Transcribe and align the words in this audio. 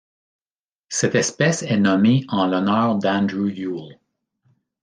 Cette 0.89 1.13
espèce 1.13 1.61
est 1.61 1.77
nommée 1.77 2.25
en 2.27 2.47
l'honneur 2.47 2.95
d'Andrew 2.95 3.45
Yule. 3.49 3.99